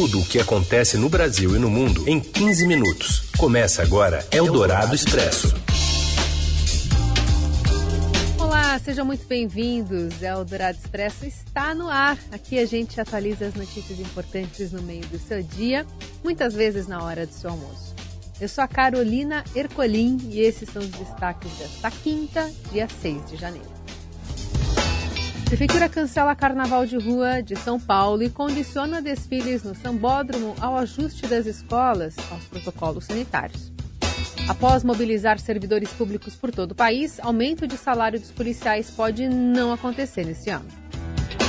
[0.00, 3.30] Tudo o que acontece no Brasil e no mundo em 15 minutos.
[3.36, 5.54] Começa agora Eldorado Expresso.
[8.38, 10.22] Olá, sejam muito bem-vindos.
[10.22, 12.16] Eldorado Expresso está no ar.
[12.32, 15.84] Aqui a gente atualiza as notícias importantes no meio do seu dia,
[16.24, 17.94] muitas vezes na hora do seu almoço.
[18.40, 23.36] Eu sou a Carolina Ercolim e esses são os destaques desta quinta, dia 6 de
[23.36, 23.79] janeiro.
[25.50, 31.26] Prefeitura cancela Carnaval de Rua de São Paulo e condiciona desfiles no Sambódromo ao ajuste
[31.26, 33.72] das escolas aos protocolos sanitários.
[34.48, 39.72] Após mobilizar servidores públicos por todo o país, aumento de salário dos policiais pode não
[39.72, 40.68] acontecer neste ano.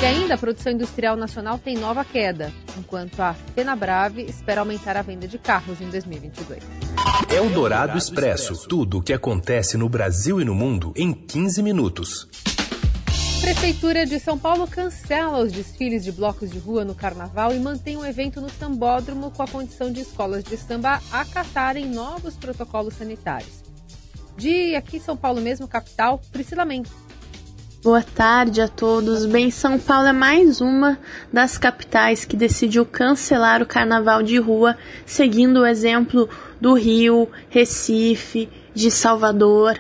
[0.02, 5.04] E ainda a produção industrial nacional tem nova queda, enquanto a Fenabrave espera aumentar a
[5.04, 6.64] venda de carros em 2022.
[7.30, 8.68] Eldorado Expresso.
[8.68, 12.28] Tudo o que acontece no Brasil e no mundo em 15 minutos.
[13.42, 17.98] Prefeitura de São Paulo cancela os desfiles de blocos de rua no carnaval e mantém
[17.98, 23.64] o evento no sambódromo com a condição de escolas de samba acatarem novos protocolos sanitários.
[24.38, 26.92] De aqui São Paulo mesmo, capital, Priscila Mendes.
[27.84, 29.26] Boa tarde a todos.
[29.26, 31.00] Bem, São Paulo é mais uma
[31.34, 36.30] das capitais que decidiu cancelar o carnaval de rua, seguindo o exemplo
[36.62, 39.80] do Rio, Recife, de Salvador.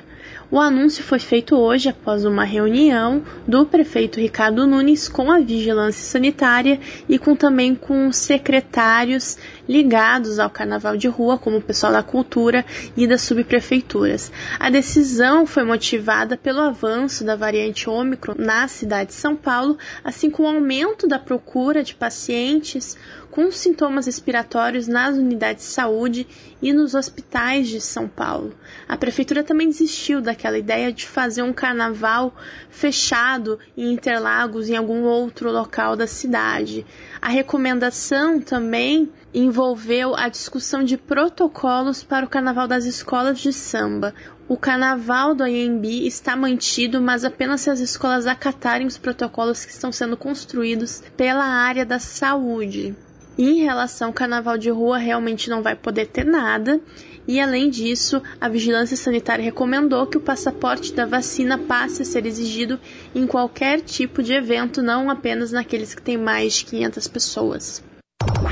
[0.52, 6.04] O anúncio foi feito hoje após uma reunião do prefeito Ricardo Nunes com a vigilância
[6.04, 12.04] sanitária e com também com secretários ligados ao carnaval de rua, como o pessoal da
[12.04, 12.66] cultura
[12.98, 14.30] e das subprefeituras.
[14.60, 20.30] A decisão foi motivada pelo avanço da variante Ômicron na cidade de São Paulo, assim
[20.30, 22.98] como o aumento da procura de pacientes
[23.32, 26.28] com sintomas respiratórios nas unidades de saúde
[26.62, 28.54] e nos hospitais de São Paulo.
[28.88, 32.36] A prefeitura também desistiu daquela ideia de fazer um carnaval
[32.70, 36.86] fechado em Interlagos em algum outro local da cidade.
[37.22, 44.14] A recomendação também envolveu a discussão de protocolos para o carnaval das escolas de samba.
[44.48, 49.72] O carnaval do AMB está mantido, mas apenas se as escolas acatarem os protocolos que
[49.72, 52.94] estão sendo construídos pela área da saúde.
[53.38, 56.82] Em relação ao carnaval de rua, realmente não vai poder ter nada.
[57.28, 62.26] E além disso, a Vigilância Sanitária recomendou que o passaporte da vacina passe a ser
[62.26, 62.80] exigido
[63.16, 67.84] em qualquer tipo de evento, não apenas naqueles que têm mais de 500 pessoas.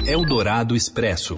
[0.05, 1.35] Eldorado Expresso.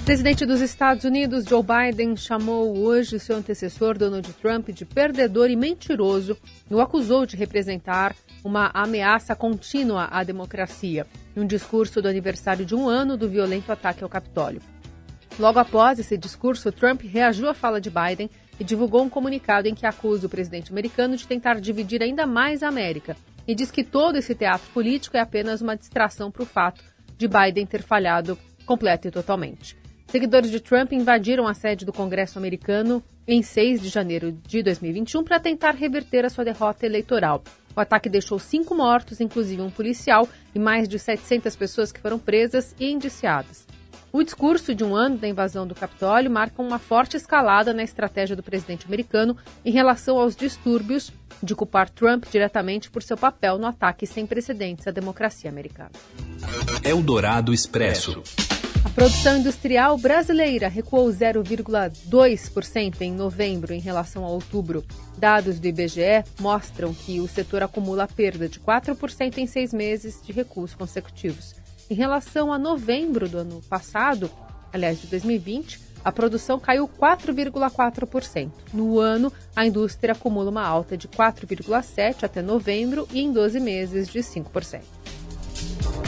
[0.00, 5.50] O presidente dos Estados Unidos, Joe Biden, chamou hoje seu antecessor, Donald Trump, de perdedor
[5.50, 6.36] e mentiroso
[6.70, 8.14] e o acusou de representar
[8.44, 11.06] uma ameaça contínua à democracia,
[11.36, 14.62] em um discurso do aniversário de um ano do violento ataque ao Capitólio.
[15.38, 18.28] Logo após esse discurso, Trump reagiu à fala de Biden
[18.58, 22.62] e divulgou um comunicado em que acusa o presidente americano de tentar dividir ainda mais
[22.62, 26.46] a América e diz que todo esse teatro político é apenas uma distração para o
[26.46, 26.84] fato
[27.16, 29.76] de Biden ter falhado completa e totalmente.
[30.06, 35.22] Seguidores de Trump invadiram a sede do Congresso americano em 6 de janeiro de 2021
[35.22, 37.42] para tentar reverter a sua derrota eleitoral.
[37.74, 42.18] O ataque deixou cinco mortos, inclusive um policial, e mais de 700 pessoas que foram
[42.18, 43.66] presas e indiciadas.
[44.12, 48.34] O discurso de um ano da invasão do Capitólio marca uma forte escalada na estratégia
[48.34, 53.66] do presidente americano em relação aos distúrbios de culpar Trump diretamente por seu papel no
[53.66, 55.92] ataque sem precedentes à democracia americana.
[56.82, 58.20] Eldorado Expresso.
[58.82, 64.84] A produção industrial brasileira recuou 0,2% em novembro em relação a outubro.
[65.18, 70.32] Dados do IBGE mostram que o setor acumula perda de 4% em seis meses de
[70.32, 71.54] recuos consecutivos.
[71.90, 74.30] Em relação a novembro do ano passado,
[74.72, 78.50] aliás, de 2020, a produção caiu 4,4%.
[78.72, 84.08] No ano, a indústria acumula uma alta de 4,7% até novembro e em 12 meses
[84.08, 84.99] de 5%.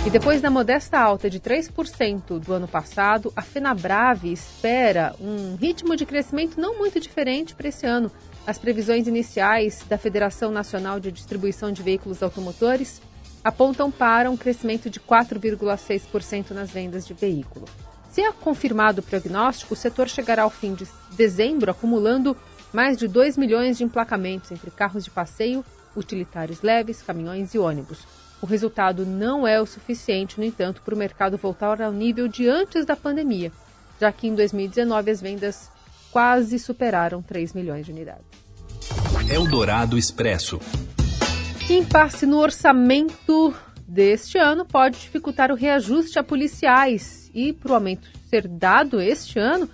[0.05, 5.95] E depois da modesta alta de 3% do ano passado, a Fenabrave espera um ritmo
[5.95, 8.11] de crescimento não muito diferente para esse ano.
[8.45, 13.01] As previsões iniciais da Federação Nacional de Distribuição de Veículos Automotores
[13.45, 17.67] apontam para um crescimento de 4,6% nas vendas de veículo.
[18.11, 22.37] Se é confirmado o prognóstico, o setor chegará ao fim de dezembro acumulando
[22.73, 25.65] mais de 2 milhões de emplacamentos entre carros de passeio,
[25.95, 28.01] utilitários leves, caminhões e ônibus.
[28.43, 32.49] O resultado não é o suficiente, no entanto, para o mercado voltar ao nível de
[32.49, 33.53] antes da pandemia,
[34.01, 35.71] já que em 2019 as vendas
[36.11, 38.27] quase superaram 3 milhões de unidades.
[39.31, 40.59] Eldorado Expresso.
[41.71, 43.55] Impasse no orçamento
[43.87, 49.39] deste ano pode dificultar o reajuste a policiais e, para o aumento ser dado este
[49.39, 49.71] ano,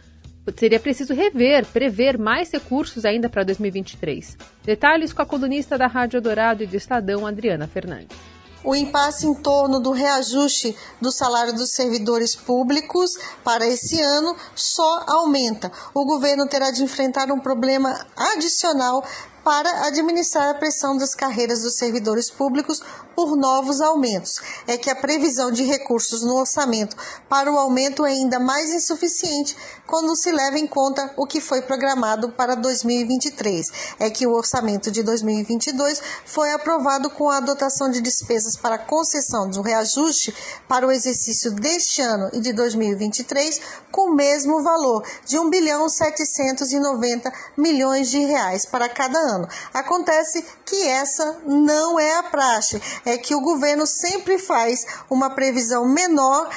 [0.54, 4.36] seria preciso rever, prever mais recursos ainda para 2023.
[4.62, 8.37] Detalhes com a colunista da Rádio Dourado e do Estadão, Adriana Fernandes.
[8.68, 13.12] O impasse em torno do reajuste do salário dos servidores públicos
[13.42, 15.72] para esse ano só aumenta.
[15.94, 19.02] O governo terá de enfrentar um problema adicional
[19.48, 22.82] para administrar a pressão das carreiras dos servidores públicos
[23.16, 24.42] por novos aumentos.
[24.66, 26.94] É que a previsão de recursos no orçamento
[27.30, 29.56] para o aumento é ainda mais insuficiente
[29.86, 33.72] quando se leva em conta o que foi programado para 2023.
[33.98, 39.48] É que o orçamento de 2022 foi aprovado com a dotação de despesas para concessão
[39.48, 40.34] do reajuste
[40.68, 45.88] para o exercício deste ano e de 2023 com o mesmo valor de 1 bilhão
[45.88, 49.48] 790 milhões de reais para cada ano ano.
[49.72, 55.86] Acontece que essa não é a praxe, é que o governo sempre faz uma previsão
[55.86, 56.48] menor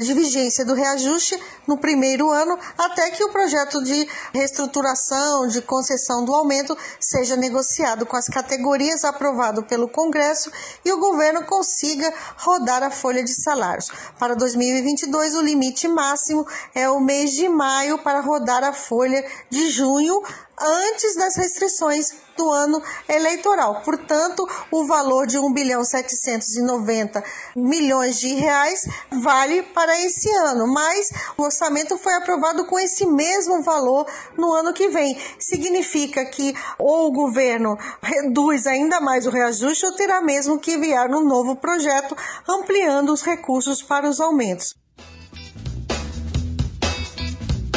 [0.00, 6.24] de vigência do reajuste no primeiro ano, até que o projeto de reestruturação, de concessão
[6.24, 10.50] do aumento seja negociado com as categorias aprovado pelo Congresso
[10.84, 13.90] e o governo consiga rodar a folha de salários.
[14.18, 19.70] Para 2022, o limite máximo é o mês de maio para rodar a folha de
[19.70, 20.22] junho,
[20.58, 23.82] antes das restrições do ano eleitoral.
[23.82, 27.22] Portanto, o valor de 1 bilhão 790
[27.54, 33.62] milhões de reais vale para esse ano, mas o orçamento foi aprovado com esse mesmo
[33.62, 34.06] valor
[34.36, 35.18] no ano que vem.
[35.38, 41.10] Significa que ou o governo reduz ainda mais o reajuste ou terá mesmo que enviar
[41.10, 42.16] um novo projeto
[42.48, 44.74] ampliando os recursos para os aumentos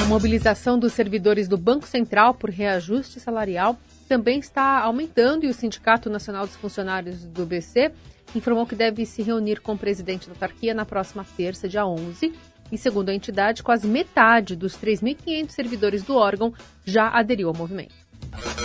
[0.10, 3.78] mobilização dos servidores do Banco Central por reajuste salarial
[4.10, 7.92] também está aumentando e o Sindicato Nacional dos Funcionários do BC
[8.34, 12.34] informou que deve se reunir com o presidente da autarquia na próxima terça, dia 11.
[12.72, 16.54] E segundo a entidade, quase metade dos 3.500 servidores do órgão
[16.84, 17.94] já aderiu ao movimento.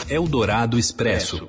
[0.09, 1.49] Eldorado Expresso.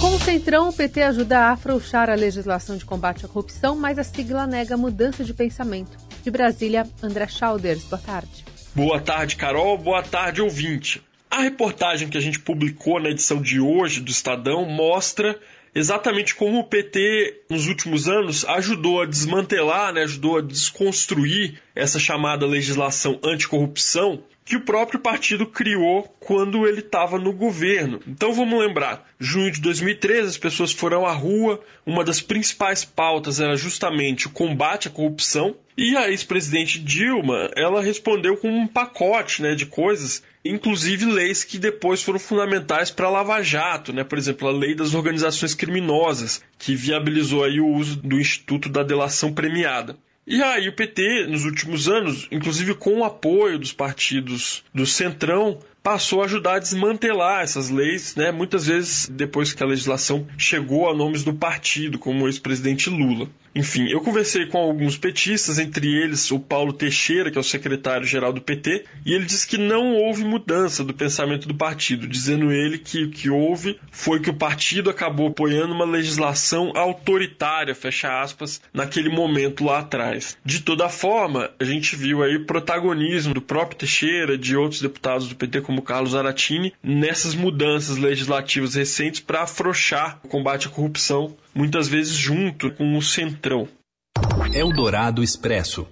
[0.00, 3.98] Com o Centrão, o PT ajuda a afrouxar a legislação de combate à corrupção, mas
[3.98, 5.96] a sigla nega mudança de pensamento.
[6.22, 8.44] De Brasília, André Schauders, boa tarde.
[8.74, 9.76] Boa tarde, Carol.
[9.76, 11.02] Boa tarde, ouvinte.
[11.30, 15.38] A reportagem que a gente publicou na edição de hoje do Estadão mostra
[15.74, 21.98] exatamente como o PT, nos últimos anos, ajudou a desmantelar, né, ajudou a desconstruir essa
[21.98, 28.00] chamada legislação anticorrupção que o próprio partido criou quando ele estava no governo.
[28.06, 33.40] Então vamos lembrar, junho de 2013 as pessoas foram à rua, uma das principais pautas
[33.40, 39.42] era justamente o combate à corrupção, e a ex-presidente Dilma, ela respondeu com um pacote,
[39.42, 44.02] né, de coisas, inclusive leis que depois foram fundamentais para a Lava Jato, né?
[44.02, 48.82] Por exemplo, a lei das organizações criminosas, que viabilizou aí o uso do Instituto da
[48.82, 49.96] Delação Premiada.
[50.26, 55.58] E aí o PT, nos últimos anos, inclusive com o apoio dos partidos do Centrão,
[55.88, 58.30] passou a ajudar a desmantelar essas leis, né?
[58.30, 63.26] muitas vezes depois que a legislação chegou a nomes do partido, como o ex-presidente Lula.
[63.54, 68.32] Enfim, eu conversei com alguns petistas, entre eles o Paulo Teixeira, que é o secretário-geral
[68.32, 72.78] do PT, e ele disse que não houve mudança do pensamento do partido, dizendo ele
[72.78, 78.60] que o que houve foi que o partido acabou apoiando uma legislação autoritária, fecha aspas,
[78.72, 80.36] naquele momento lá atrás.
[80.44, 85.34] De toda forma, a gente viu aí protagonismo do próprio Teixeira, de outros deputados do
[85.34, 91.88] PT, como Carlos Aratini, nessas mudanças legislativas recentes para afrouxar o combate à corrupção muitas
[91.88, 93.68] vezes junto com o Centrão.
[94.52, 95.86] Eldorado Expresso.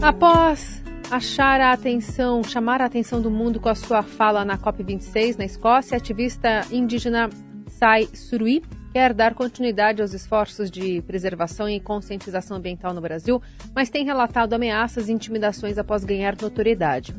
[0.00, 5.36] Após achar a atenção, chamar a atenção do mundo com a sua fala na COP26
[5.38, 7.30] na Escócia, a ativista indígena
[7.68, 8.62] Sai Surui
[8.98, 13.40] quer dar continuidade aos esforços de preservação e conscientização ambiental no Brasil,
[13.72, 17.14] mas tem relatado ameaças e intimidações após ganhar notoriedade.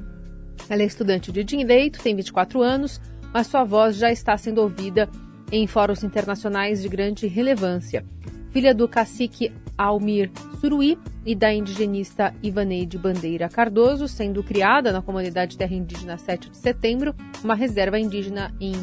[0.70, 3.00] Ela é estudante de direito, tem 24 anos,
[3.34, 5.08] mas sua voz já está sendo ouvida
[5.54, 8.06] em fóruns internacionais de grande relevância.
[8.52, 15.58] Filha do cacique Almir Suruí e da indigenista Ivaneide Bandeira Cardoso, sendo criada na comunidade
[15.58, 18.74] terra indígena 7 de setembro, uma reserva indígena em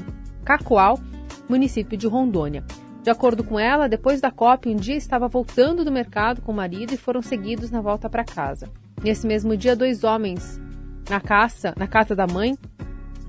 [0.46, 0.98] Cacoal,
[1.48, 2.64] município de Rondônia.
[3.06, 6.54] De acordo com ela, depois da COP, um dia estava voltando do mercado com o
[6.56, 8.68] marido e foram seguidos na volta para casa.
[9.00, 10.60] Nesse mesmo dia, dois homens
[11.08, 12.58] na caça, na casa da mãe,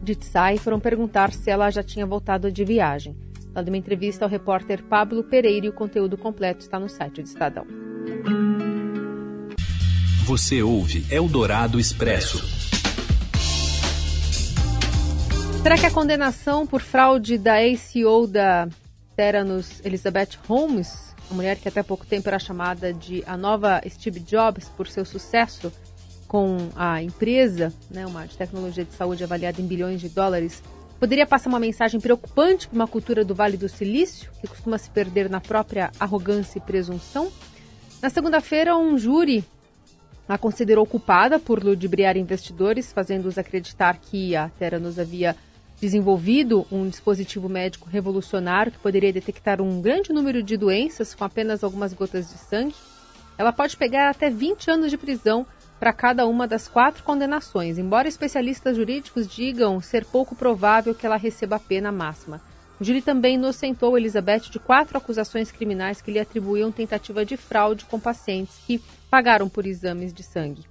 [0.01, 3.15] de Tsai foram perguntar se ela já tinha voltado de viagem.
[3.53, 7.21] Ela deu uma entrevista ao repórter Pablo Pereira e o conteúdo completo está no site
[7.21, 7.67] do Estadão.
[10.25, 12.43] Você ouve Eldorado Expresso.
[15.61, 18.67] Será que a condenação por fraude da ACO da
[19.17, 24.19] Theranos Elizabeth Holmes, a mulher que até pouco tempo era chamada de a nova Steve
[24.19, 25.73] Jobs por seu sucesso
[26.27, 30.61] com a empresa, né, uma de tecnologia de saúde avaliada em bilhões de dólares,
[30.99, 34.91] poderia passar uma mensagem preocupante para uma cultura do Vale do Silício, que costuma se
[34.91, 37.31] perder na própria arrogância e presunção.
[37.99, 39.43] Na segunda-feira, um júri
[40.29, 45.35] a considerou culpada por ludibriar investidores, fazendo-os acreditar que a Theranos havia
[45.79, 51.63] desenvolvido um dispositivo médico revolucionário que poderia detectar um grande número de doenças com apenas
[51.63, 52.75] algumas gotas de sangue.
[53.37, 55.45] Ela pode pegar até 20 anos de prisão
[55.79, 61.17] para cada uma das quatro condenações, embora especialistas jurídicos digam ser pouco provável que ela
[61.17, 62.41] receba a pena máxima.
[62.79, 67.85] O júri também inocentou Elizabeth de quatro acusações criminais que lhe atribuíam tentativa de fraude
[67.85, 70.65] com pacientes que pagaram por exames de sangue.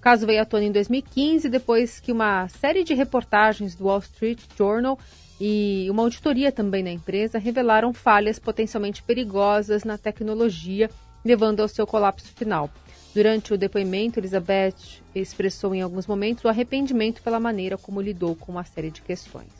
[0.00, 3.98] O caso veio à tona em 2015, depois que uma série de reportagens do Wall
[3.98, 4.98] Street Journal
[5.38, 10.88] e uma auditoria também na empresa revelaram falhas potencialmente perigosas na tecnologia,
[11.22, 12.70] levando ao seu colapso final.
[13.14, 18.52] Durante o depoimento, Elizabeth expressou em alguns momentos o arrependimento pela maneira como lidou com
[18.52, 19.52] uma série de questões.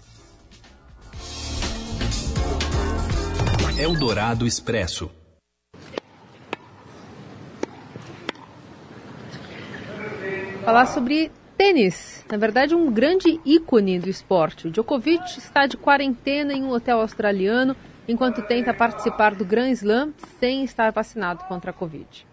[3.78, 5.10] Eldorado Expresso.
[10.64, 12.24] Falar sobre tênis.
[12.30, 14.68] Na verdade, um grande ícone do esporte.
[14.68, 17.74] O Djokovic está de quarentena em um hotel australiano
[18.06, 22.26] enquanto tenta participar do Grand Slam sem estar vacinado contra a Covid.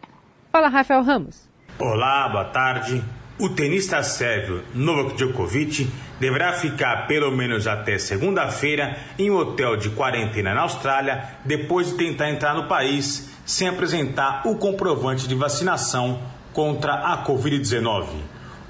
[0.51, 1.48] Fala, Rafael Ramos.
[1.79, 3.03] Olá, boa tarde.
[3.39, 5.88] O tenista sérvio Novak Djokovic
[6.19, 11.98] deverá ficar pelo menos até segunda-feira em um hotel de quarentena na Austrália depois de
[11.98, 16.19] tentar entrar no país sem apresentar o comprovante de vacinação
[16.58, 18.08] contra a Covid-19.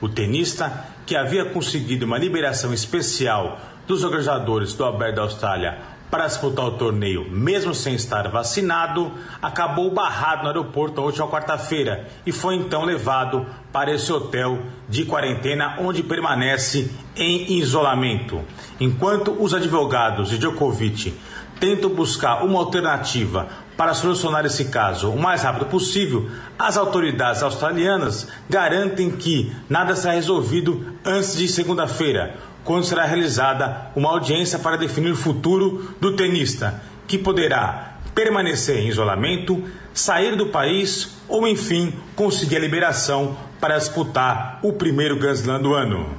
[0.01, 5.77] O tenista, que havia conseguido uma liberação especial dos organizadores do Aberto da Austrália
[6.09, 9.11] para disputar o torneio, mesmo sem estar vacinado,
[9.41, 15.05] acabou barrado no aeroporto na última quarta-feira e foi então levado para esse hotel de
[15.05, 18.41] quarentena, onde permanece em isolamento.
[18.79, 21.13] Enquanto os advogados de Djokovic
[21.59, 28.27] tentam buscar uma alternativa para solucionar esse caso o mais rápido possível, as autoridades australianas
[28.49, 32.35] garantem que nada será resolvido antes de segunda-feira
[32.67, 38.89] quando será realizada uma audiência para definir o futuro do tenista, que poderá permanecer em
[38.89, 45.62] isolamento, sair do país ou, enfim, conseguir a liberação para disputar o primeiro Grand Slam
[45.62, 46.13] do ano.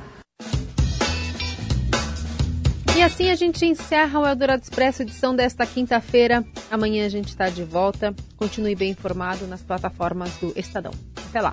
[2.97, 6.43] E assim a gente encerra o Eldorado Expresso edição desta quinta-feira.
[6.71, 8.14] Amanhã a gente está de volta.
[8.38, 10.93] Continue bem informado nas plataformas do Estadão.
[11.28, 11.52] Até lá.